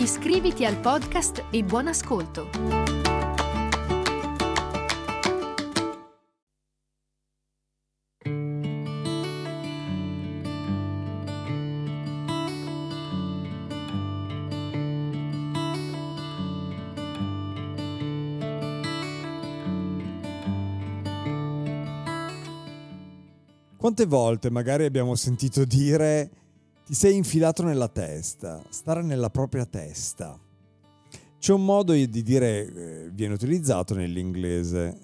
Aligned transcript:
Iscriviti 0.00 0.64
al 0.64 0.76
podcast 0.78 1.46
e 1.50 1.64
buon 1.64 1.88
ascolto! 1.88 2.48
Quante 23.76 24.06
volte 24.06 24.48
magari 24.50 24.84
abbiamo 24.84 25.16
sentito 25.16 25.64
dire 25.64 26.30
ti 26.88 26.94
sei 26.94 27.16
infilato 27.16 27.62
nella 27.62 27.88
testa, 27.88 28.62
stare 28.70 29.02
nella 29.02 29.28
propria 29.28 29.66
testa. 29.66 30.40
C'è 31.38 31.52
un 31.52 31.62
modo 31.62 31.92
di 31.92 32.22
dire, 32.22 32.64
eh, 32.64 33.10
viene 33.12 33.34
utilizzato 33.34 33.92
nell'inglese 33.92 34.98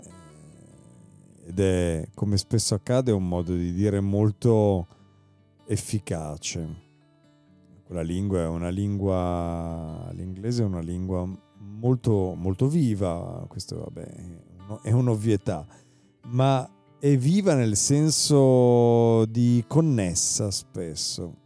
eh, 1.44 1.48
ed 1.48 1.60
è, 1.60 2.08
come 2.14 2.38
spesso 2.38 2.74
accade, 2.74 3.12
un 3.12 3.28
modo 3.28 3.54
di 3.54 3.74
dire 3.74 4.00
molto 4.00 4.86
efficace. 5.66 6.66
Quella 7.84 8.00
lingua 8.00 8.40
è 8.40 8.46
una 8.46 8.70
lingua, 8.70 10.10
l'inglese 10.14 10.62
è 10.62 10.64
una 10.64 10.80
lingua 10.80 11.28
molto, 11.58 12.32
molto 12.34 12.66
viva, 12.66 13.44
questo 13.46 13.80
vabbè, 13.80 14.80
è 14.80 14.90
un'ovvietà, 14.90 15.66
ma 16.28 16.66
è 16.98 17.14
viva 17.18 17.52
nel 17.52 17.76
senso 17.76 19.26
di 19.26 19.62
connessa 19.68 20.50
spesso. 20.50 21.42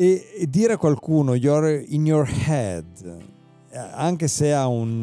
E, 0.00 0.30
e 0.32 0.48
dire 0.48 0.74
a 0.74 0.76
qualcuno 0.76 1.34
you're 1.34 1.84
in 1.88 2.06
your 2.06 2.24
head, 2.24 2.86
anche 3.72 4.28
se 4.28 4.54
ha 4.54 4.68
un, 4.68 5.02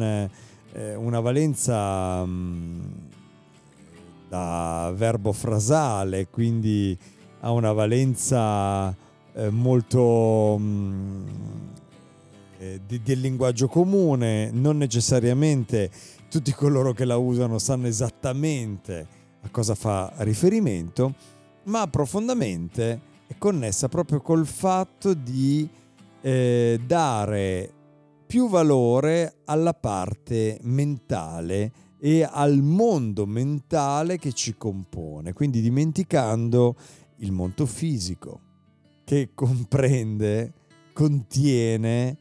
eh, 0.72 0.94
una 0.94 1.20
valenza 1.20 2.22
um, 2.22 2.80
da 4.26 4.90
verbo 4.96 5.32
frasale, 5.32 6.28
quindi 6.28 6.96
ha 7.40 7.50
una 7.50 7.72
valenza 7.72 8.96
eh, 9.34 9.50
molto 9.50 10.54
um, 10.54 11.26
eh, 12.56 12.80
di, 12.86 13.02
del 13.02 13.20
linguaggio 13.20 13.68
comune, 13.68 14.50
non 14.50 14.78
necessariamente 14.78 15.90
tutti 16.30 16.52
coloro 16.52 16.94
che 16.94 17.04
la 17.04 17.18
usano 17.18 17.58
sanno 17.58 17.86
esattamente 17.86 19.06
a 19.42 19.50
cosa 19.50 19.74
fa 19.74 20.10
riferimento, 20.16 21.12
ma 21.64 21.86
profondamente 21.86 23.12
è 23.26 23.36
connessa 23.38 23.88
proprio 23.88 24.20
col 24.20 24.46
fatto 24.46 25.14
di 25.14 25.68
eh, 26.20 26.80
dare 26.84 27.72
più 28.26 28.48
valore 28.48 29.36
alla 29.44 29.74
parte 29.74 30.58
mentale 30.62 31.72
e 31.98 32.22
al 32.22 32.60
mondo 32.62 33.26
mentale 33.26 34.18
che 34.18 34.32
ci 34.32 34.56
compone, 34.56 35.32
quindi 35.32 35.60
dimenticando 35.60 36.76
il 37.18 37.32
mondo 37.32 37.66
fisico 37.66 38.40
che 39.04 39.30
comprende, 39.34 40.52
contiene 40.92 42.18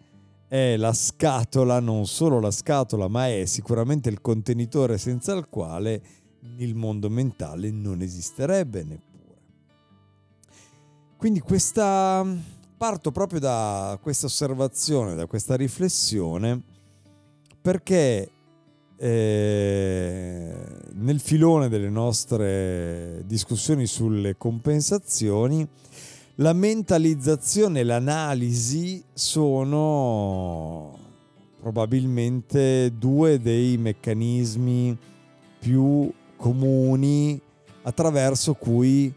è 0.47 0.77
la 0.77 0.93
scatola, 0.93 1.79
non 1.79 2.05
solo 2.05 2.39
la 2.39 2.51
scatola, 2.51 3.07
ma 3.07 3.27
è 3.27 3.45
sicuramente 3.45 4.09
il 4.09 4.22
contenitore 4.22 4.97
senza 4.97 5.33
il 5.33 5.47
quale 5.49 6.01
il 6.57 6.75
mondo 6.75 7.09
mentale 7.09 7.72
non 7.72 8.01
esisterebbe 8.01 8.83
neppure. 8.83 9.14
Quindi 11.25 11.41
questa 11.41 12.23
parto 12.77 13.11
proprio 13.11 13.39
da 13.39 13.97
questa 13.99 14.27
osservazione, 14.27 15.15
da 15.15 15.25
questa 15.25 15.55
riflessione, 15.55 16.61
perché 17.59 18.29
eh, 18.95 20.55
nel 20.93 21.19
filone 21.19 21.67
delle 21.67 21.89
nostre 21.89 23.23
discussioni 23.25 23.87
sulle 23.87 24.37
compensazioni 24.37 25.67
la 26.35 26.53
mentalizzazione 26.53 27.79
e 27.79 27.83
l'analisi 27.85 29.03
sono 29.11 30.95
probabilmente 31.59 32.93
due 32.99 33.39
dei 33.39 33.77
meccanismi 33.77 34.95
più 35.57 36.13
comuni 36.35 37.41
attraverso 37.81 38.53
cui 38.53 39.11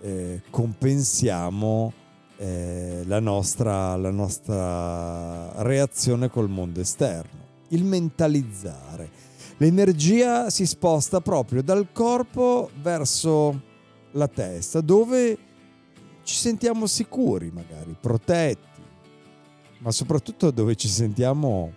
eh, 0.00 0.42
compensiamo 0.50 1.92
eh, 2.36 3.02
la, 3.04 3.20
nostra, 3.20 3.96
la 3.96 4.10
nostra 4.10 5.62
reazione 5.62 6.28
col 6.28 6.48
mondo 6.48 6.80
esterno. 6.80 7.48
Il 7.68 7.84
mentalizzare. 7.84 9.28
L'energia 9.58 10.48
si 10.48 10.66
sposta 10.66 11.20
proprio 11.20 11.62
dal 11.62 11.88
corpo 11.92 12.70
verso 12.80 13.60
la 14.12 14.26
testa, 14.26 14.80
dove 14.80 15.38
ci 16.22 16.34
sentiamo 16.34 16.86
sicuri 16.86 17.50
magari, 17.50 17.94
protetti, 18.00 18.80
ma 19.78 19.90
soprattutto 19.90 20.50
dove 20.50 20.76
ci 20.76 20.88
sentiamo 20.88 21.72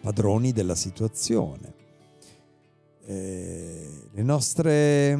padroni 0.00 0.52
della 0.52 0.74
situazione. 0.74 1.74
Eh, 3.04 3.88
le, 4.12 4.22
nostre, 4.22 5.18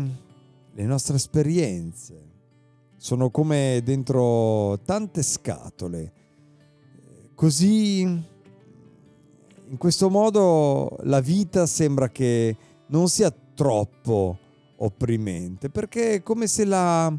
le 0.77 0.85
nostre 0.85 1.17
esperienze 1.17 2.35
sono 2.97 3.31
come 3.31 3.81
dentro 3.85 4.79
tante 4.85 5.23
scatole. 5.23 6.13
Così, 7.35 8.01
in 8.01 9.77
questo 9.77 10.09
modo, 10.09 10.97
la 11.03 11.21
vita 11.21 11.67
sembra 11.67 12.09
che 12.11 12.57
non 12.87 13.09
sia 13.09 13.35
troppo 13.55 14.39
opprimente, 14.77 15.71
perché 15.71 16.15
è 16.15 16.23
come 16.23 16.47
se 16.47 16.65
la 16.65 17.13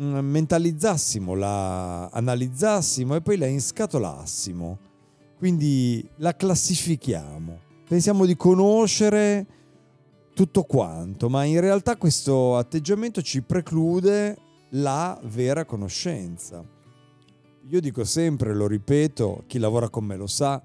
Mm, 0.00 0.18
mentalizzassimo, 0.18 1.34
la 1.34 2.08
analizzassimo 2.08 3.14
e 3.14 3.20
poi 3.20 3.36
la 3.36 3.46
inscatolassimo. 3.46 4.78
Quindi 5.38 6.04
la 6.16 6.34
classifichiamo. 6.34 7.60
Pensiamo 7.88 8.24
di 8.26 8.36
conoscere 8.36 9.46
tutto 10.34 10.64
quanto, 10.64 11.30
ma 11.30 11.44
in 11.44 11.60
realtà 11.60 11.96
questo 11.96 12.56
atteggiamento 12.56 13.22
ci 13.22 13.42
preclude 13.42 14.36
la 14.70 15.18
vera 15.24 15.64
conoscenza. 15.64 16.62
Io 17.68 17.80
dico 17.80 18.04
sempre, 18.04 18.52
lo 18.52 18.66
ripeto, 18.66 19.44
chi 19.46 19.58
lavora 19.58 19.88
con 19.88 20.04
me 20.04 20.16
lo 20.16 20.26
sa, 20.26 20.62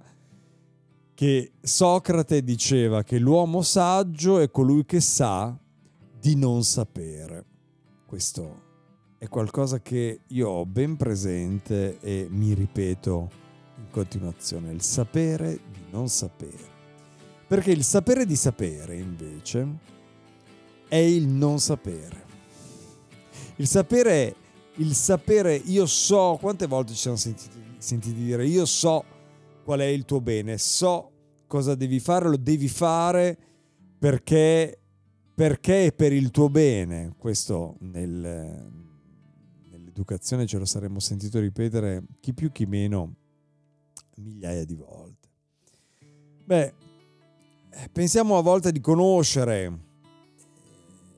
che 1.14 1.52
Socrate 1.62 2.44
diceva 2.44 3.04
che 3.04 3.20
l'uomo 3.20 3.62
saggio 3.62 4.40
è 4.40 4.50
colui 4.50 4.86
che 4.86 5.00
sa 5.00 5.58
di 6.20 6.36
non 6.36 6.64
sapere. 6.64 7.46
Questo 8.06 8.68
è 9.18 9.28
qualcosa 9.28 9.82
che 9.82 10.22
io 10.28 10.50
ho 10.50 10.66
ben 10.66 10.98
presente 10.98 12.00
e 12.00 12.28
mi 12.30 12.54
ripeto 12.54 13.30
in 13.78 13.90
continuazione, 13.92 14.72
il 14.72 14.82
sapere 14.82 15.60
di 15.72 15.84
non 15.92 16.10
sapere. 16.10 16.79
Perché 17.50 17.72
il 17.72 17.84
sapere 17.84 18.28
di 18.28 18.36
sapere 18.36 18.96
invece 18.96 19.68
è 20.88 20.98
il 20.98 21.28
non 21.28 21.60
sapere. 21.60 22.28
Il 23.56 23.68
sapere, 23.68 24.36
il 24.76 24.94
sapere, 24.94 25.56
io 25.56 25.86
so, 25.88 26.38
quante 26.40 26.68
volte 26.68 26.94
ci 26.94 27.00
siamo 27.00 27.18
sentiti, 27.18 27.60
sentiti 27.80 28.24
dire, 28.24 28.46
io 28.46 28.66
so 28.66 29.04
qual 29.64 29.80
è 29.80 29.86
il 29.86 30.06
tuo 30.06 30.22
bene, 30.22 30.60
so 30.60 31.12
cosa 31.48 31.74
devi 31.74 32.00
fare, 32.00 32.30
lo 32.30 32.38
devi 32.38 32.68
fare 32.68 33.38
perché, 33.98 34.80
perché 35.34 35.88
è 35.88 35.92
per 35.92 36.14
il 36.14 36.30
tuo 36.30 36.50
bene, 36.50 37.16
questo 37.18 37.78
nel, 37.80 38.70
educazione 40.00 40.46
ce 40.46 40.58
lo 40.58 40.66
saremmo 40.66 41.00
sentito 41.00 41.40
ripetere 41.40 42.04
chi 42.22 42.34
più 42.34 42.52
chi 42.52 42.66
meno 42.66 43.16
migliaia 44.18 44.64
di 44.64 44.76
volte. 44.76 45.28
Beh, 46.46 46.64
eh, 46.64 46.74
pensiamo 47.92 48.38
a 48.38 48.42
volte 48.42 48.72
di 48.72 48.82
conoscere 48.82 49.88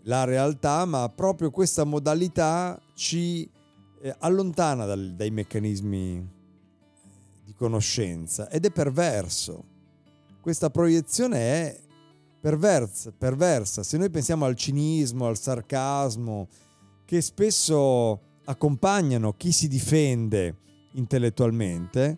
la 0.04 0.24
realtà, 0.24 0.86
ma 0.86 1.10
proprio 1.10 1.52
questa 1.52 1.84
modalità 1.84 2.80
ci 2.96 3.50
eh, 4.02 4.16
allontana 4.20 4.86
dai 4.86 5.30
meccanismi 5.30 6.18
eh, 6.18 6.28
di 7.46 7.54
conoscenza 7.54 8.50
ed 8.50 8.66
è 8.66 8.72
perverso. 8.72 9.64
Questa 10.42 10.70
proiezione 10.72 11.38
è 11.38 11.80
perversa, 12.40 13.12
perversa. 13.16 13.84
Se 13.84 13.98
noi 13.98 14.10
pensiamo 14.10 14.46
al 14.46 14.56
cinismo, 14.56 15.28
al 15.28 15.38
sarcasmo, 15.38 16.48
che 17.06 17.22
spesso 17.22 18.20
accompagnano 18.46 19.34
chi 19.34 19.52
si 19.52 19.68
difende 19.68 20.58
intellettualmente, 20.94 22.18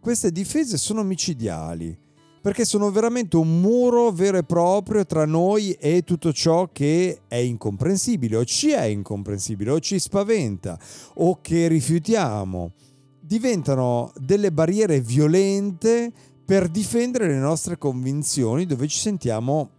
queste 0.00 0.32
difese 0.32 0.76
sono 0.76 1.04
micidiali, 1.04 1.96
perché 2.42 2.64
sono 2.64 2.90
veramente 2.90 3.36
un 3.36 3.60
muro 3.60 4.10
vero 4.10 4.36
e 4.36 4.42
proprio 4.42 5.06
tra 5.06 5.24
noi 5.24 5.70
e 5.74 6.02
tutto 6.02 6.32
ciò 6.32 6.68
che 6.72 7.20
è 7.28 7.36
incomprensibile 7.36 8.36
o 8.36 8.44
ci 8.44 8.70
è 8.70 8.82
incomprensibile 8.82 9.70
o 9.70 9.78
ci 9.78 10.00
spaventa 10.00 10.76
o 11.14 11.40
che 11.40 11.68
rifiutiamo. 11.68 12.72
Diventano 13.20 14.12
delle 14.16 14.50
barriere 14.50 15.00
violente 15.00 16.12
per 16.44 16.68
difendere 16.68 17.28
le 17.28 17.38
nostre 17.38 17.78
convinzioni 17.78 18.66
dove 18.66 18.88
ci 18.88 18.98
sentiamo 18.98 19.70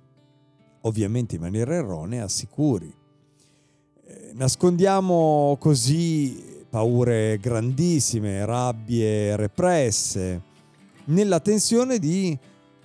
ovviamente 0.81 1.35
in 1.35 1.41
maniera 1.41 1.75
erronea 1.75 2.29
sicuri. 2.29 2.91
Eh, 4.05 4.31
nascondiamo 4.35 5.57
così 5.59 6.65
paure 6.69 7.37
grandissime, 7.39 8.45
rabbie 8.45 9.35
represse, 9.35 10.41
nella 11.05 11.41
tensione 11.41 11.99
di 11.99 12.37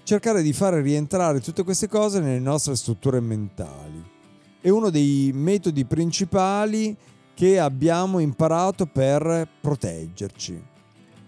cercare 0.08 0.40
di 0.40 0.54
fare 0.54 0.80
rientrare 0.80 1.38
tutte 1.38 1.62
queste 1.62 1.86
cose 1.86 2.20
nelle 2.20 2.38
nostre 2.38 2.74
strutture 2.76 3.20
mentali. 3.20 4.02
È 4.58 4.70
uno 4.70 4.88
dei 4.88 5.32
metodi 5.34 5.84
principali 5.84 6.96
che 7.34 7.58
abbiamo 7.58 8.18
imparato 8.18 8.86
per 8.86 9.46
proteggerci 9.60 10.62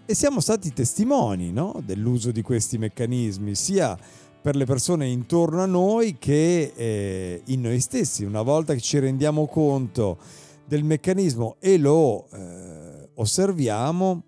e 0.03 0.15
siamo 0.15 0.39
stati 0.39 0.73
testimoni 0.73 1.51
no? 1.51 1.79
dell'uso 1.85 2.31
di 2.31 2.41
questi 2.41 2.79
meccanismi, 2.79 3.53
sia 3.53 3.95
per 4.41 4.55
le 4.55 4.65
persone 4.65 5.05
intorno 5.05 5.61
a 5.61 5.67
noi 5.67 6.17
che 6.17 6.73
eh, 6.75 7.43
in 7.45 7.61
noi 7.61 7.79
stessi. 7.81 8.23
Una 8.23 8.41
volta 8.41 8.73
che 8.73 8.81
ci 8.81 8.97
rendiamo 8.97 9.45
conto 9.45 10.17
del 10.65 10.83
meccanismo 10.83 11.57
e 11.59 11.77
lo 11.77 12.27
eh, 12.31 13.09
osserviamo, 13.13 14.23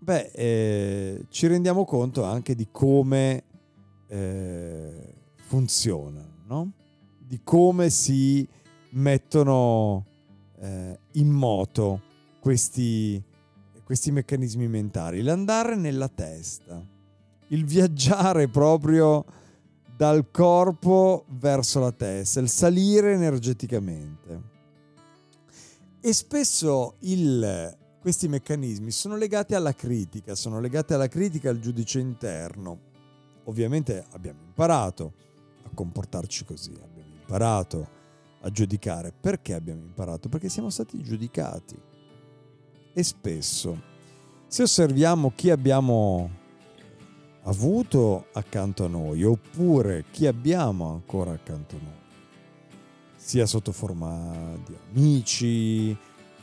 beh, 0.00 0.30
eh, 0.34 1.24
ci 1.28 1.46
rendiamo 1.46 1.84
conto 1.84 2.24
anche 2.24 2.56
di 2.56 2.66
come 2.72 3.44
eh, 4.08 5.14
funzionano, 5.34 6.42
no? 6.46 6.72
di 7.18 7.40
come 7.42 7.90
si 7.90 8.46
mettono 8.90 10.04
eh, 10.58 10.98
in 11.12 11.28
moto 11.28 12.02
questi 12.40 13.22
questi 13.86 14.10
meccanismi 14.10 14.66
mentali, 14.66 15.22
l'andare 15.22 15.76
nella 15.76 16.08
testa, 16.08 16.84
il 17.48 17.64
viaggiare 17.64 18.48
proprio 18.48 19.24
dal 19.96 20.28
corpo 20.32 21.24
verso 21.38 21.78
la 21.78 21.92
testa, 21.92 22.40
il 22.40 22.48
salire 22.48 23.12
energeticamente. 23.12 24.42
E 26.00 26.12
spesso 26.12 26.96
il, 27.02 27.76
questi 28.00 28.26
meccanismi 28.26 28.90
sono 28.90 29.16
legati 29.16 29.54
alla 29.54 29.72
critica, 29.72 30.34
sono 30.34 30.58
legati 30.58 30.92
alla 30.92 31.06
critica 31.06 31.50
al 31.50 31.60
giudice 31.60 32.00
interno. 32.00 32.85
Ovviamente 33.46 34.04
abbiamo 34.10 34.40
imparato 34.44 35.12
a 35.64 35.70
comportarci 35.72 36.44
così, 36.44 36.72
abbiamo 36.72 37.14
imparato 37.18 37.88
a 38.40 38.50
giudicare. 38.50 39.12
Perché 39.18 39.54
abbiamo 39.54 39.82
imparato? 39.82 40.28
Perché 40.28 40.48
siamo 40.48 40.70
stati 40.70 41.02
giudicati 41.02 41.76
e 42.92 43.02
spesso. 43.02 43.94
Se 44.48 44.62
osserviamo 44.62 45.32
chi 45.34 45.50
abbiamo 45.50 46.30
avuto 47.42 48.26
accanto 48.32 48.84
a 48.84 48.88
noi 48.88 49.22
oppure 49.22 50.04
chi 50.10 50.26
abbiamo 50.26 50.90
ancora 50.90 51.32
accanto 51.32 51.76
a 51.76 51.78
noi, 51.82 52.04
sia 53.16 53.46
sotto 53.46 53.72
forma 53.72 54.56
di 54.64 54.74
amici, 54.90 55.96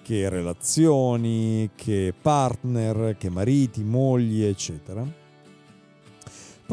che 0.04 0.30
relazioni, 0.30 1.72
che 1.76 2.14
partner, 2.20 3.16
che 3.18 3.30
mariti, 3.30 3.84
mogli, 3.84 4.44
eccetera, 4.44 5.06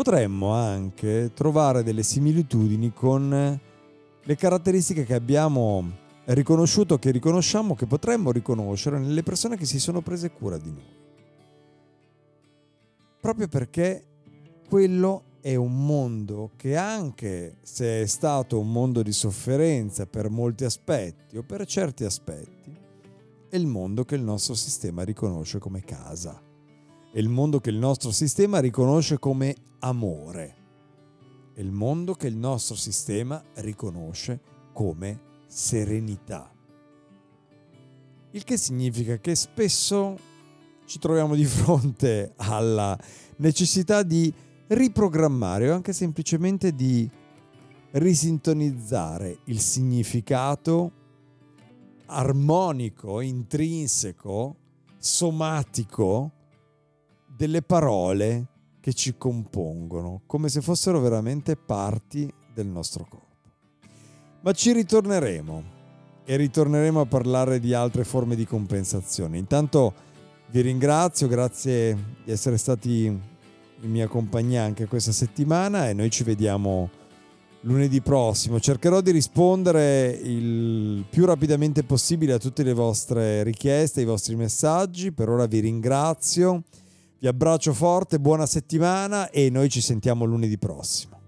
potremmo 0.02 0.52
anche 0.52 1.30
trovare 1.34 1.82
delle 1.82 2.02
similitudini 2.02 2.90
con 2.90 3.60
le 4.22 4.36
caratteristiche 4.36 5.04
che 5.04 5.12
abbiamo 5.12 5.92
riconosciuto 6.24 6.98
che 6.98 7.10
riconosciamo 7.10 7.74
che 7.74 7.84
potremmo 7.86 8.32
riconoscere 8.32 8.98
nelle 8.98 9.22
persone 9.22 9.58
che 9.58 9.66
si 9.66 9.78
sono 9.78 10.00
prese 10.00 10.30
cura 10.30 10.56
di 10.56 10.70
noi. 10.70 10.96
Proprio 13.20 13.46
perché 13.48 14.04
quello 14.70 15.24
è 15.42 15.54
un 15.56 15.84
mondo 15.84 16.52
che 16.56 16.78
anche 16.78 17.58
se 17.60 18.00
è 18.00 18.06
stato 18.06 18.58
un 18.58 18.72
mondo 18.72 19.02
di 19.02 19.12
sofferenza 19.12 20.06
per 20.06 20.30
molti 20.30 20.64
aspetti 20.64 21.36
o 21.36 21.42
per 21.42 21.66
certi 21.66 22.04
aspetti, 22.04 22.74
è 23.50 23.56
il 23.56 23.66
mondo 23.66 24.06
che 24.06 24.14
il 24.14 24.22
nostro 24.22 24.54
sistema 24.54 25.02
riconosce 25.02 25.58
come 25.58 25.82
casa. 25.82 26.48
È 27.12 27.18
il 27.18 27.28
mondo 27.28 27.58
che 27.58 27.70
il 27.70 27.76
nostro 27.76 28.12
sistema 28.12 28.60
riconosce 28.60 29.18
come 29.18 29.56
amore. 29.80 30.54
È 31.52 31.60
il 31.60 31.72
mondo 31.72 32.14
che 32.14 32.28
il 32.28 32.36
nostro 32.36 32.76
sistema 32.76 33.42
riconosce 33.54 34.40
come 34.72 35.20
serenità. 35.48 36.54
Il 38.30 38.44
che 38.44 38.56
significa 38.56 39.18
che 39.18 39.34
spesso 39.34 40.16
ci 40.84 41.00
troviamo 41.00 41.34
di 41.34 41.44
fronte 41.46 42.34
alla 42.38 42.96
necessità 43.38 44.04
di 44.04 44.32
riprogrammare 44.68 45.68
o 45.68 45.74
anche 45.74 45.92
semplicemente 45.92 46.72
di 46.76 47.10
risintonizzare 47.90 49.38
il 49.46 49.58
significato 49.58 50.92
armonico, 52.06 53.20
intrinseco, 53.20 54.56
somatico 54.96 56.34
delle 57.40 57.62
parole 57.62 58.48
che 58.80 58.92
ci 58.92 59.14
compongono, 59.16 60.20
come 60.26 60.50
se 60.50 60.60
fossero 60.60 61.00
veramente 61.00 61.56
parti 61.56 62.30
del 62.52 62.66
nostro 62.66 63.06
corpo. 63.08 63.28
Ma 64.42 64.52
ci 64.52 64.74
ritorneremo 64.74 65.62
e 66.26 66.36
ritorneremo 66.36 67.00
a 67.00 67.06
parlare 67.06 67.58
di 67.58 67.72
altre 67.72 68.04
forme 68.04 68.36
di 68.36 68.44
compensazione. 68.44 69.38
Intanto 69.38 69.94
vi 70.50 70.60
ringrazio, 70.60 71.28
grazie 71.28 71.94
di 72.24 72.30
essere 72.30 72.58
stati 72.58 73.04
in 73.04 73.90
mia 73.90 74.06
compagnia 74.06 74.62
anche 74.62 74.86
questa 74.86 75.12
settimana 75.12 75.88
e 75.88 75.94
noi 75.94 76.10
ci 76.10 76.24
vediamo 76.24 76.90
lunedì 77.62 78.02
prossimo. 78.02 78.60
Cercherò 78.60 79.00
di 79.00 79.12
rispondere 79.12 80.10
il 80.10 81.06
più 81.08 81.24
rapidamente 81.24 81.84
possibile 81.84 82.34
a 82.34 82.38
tutte 82.38 82.62
le 82.62 82.74
vostre 82.74 83.42
richieste, 83.44 84.00
ai 84.00 84.06
vostri 84.06 84.36
messaggi. 84.36 85.10
Per 85.10 85.30
ora 85.30 85.46
vi 85.46 85.60
ringrazio, 85.60 86.64
vi 87.20 87.26
abbraccio 87.26 87.74
forte, 87.74 88.18
buona 88.18 88.46
settimana 88.46 89.28
e 89.28 89.50
noi 89.50 89.68
ci 89.68 89.82
sentiamo 89.82 90.24
lunedì 90.24 90.56
prossimo. 90.56 91.18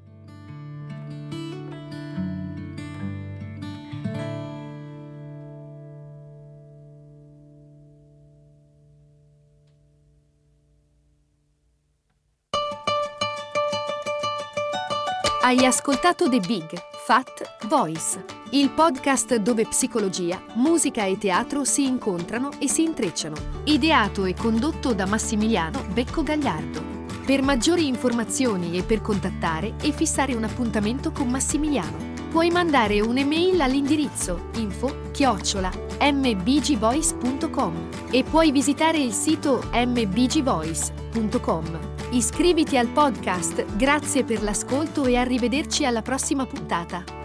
Hai 15.43 15.67
ascoltato 15.67 16.31
The 16.31 16.41
Big 16.41 16.73
Fat 17.05 17.67
Voice, 17.69 18.25
il 18.55 18.71
podcast 18.71 19.37
dove 19.37 19.65
psicologia, 19.65 20.43
musica 20.57 21.07
e 21.07 21.17
teatro 21.17 21.65
si 21.65 21.87
incontrano 21.87 22.51
e 22.59 22.69
si 22.69 22.83
intrecciano. 22.83 23.35
Ideato 23.65 24.27
e 24.27 24.35
condotto 24.35 24.93
da 24.93 25.07
Massimiliano 25.07 25.83
Becco 25.91 26.23
Gagliardo. 26.23 26.83
Per 27.25 27.41
maggiori 27.41 27.87
informazioni 27.87 28.77
e 28.77 28.83
per 28.83 29.01
contattare 29.01 29.73
e 29.81 29.93
fissare 29.93 30.35
un 30.35 30.45
appuntamento 30.45 31.13
con 31.13 31.29
Massimiliano, 31.29 32.11
puoi 32.29 32.51
mandare 32.51 33.01
un'email 33.01 33.59
all'indirizzo 33.63 34.51
info 34.57 35.09
chiocciola 35.13 35.71
mbgvoice.com 36.01 37.89
e 38.11 38.23
puoi 38.23 38.53
visitare 38.53 38.99
il 38.99 39.13
sito 39.13 39.63
mbgvoice.com. 39.73 41.79
Iscriviti 42.11 42.77
al 42.77 42.89
podcast, 42.89 43.65
grazie 43.77 44.25
per 44.25 44.43
l'ascolto 44.43 45.07
e 45.07 45.17
arrivederci 45.17 45.87
alla 45.87 46.03
prossima 46.03 46.45
puntata. 46.45 47.22